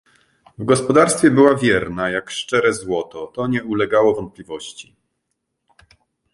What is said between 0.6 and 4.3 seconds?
gospodarstwie była wierna jak szczere złoto— to nie ulegało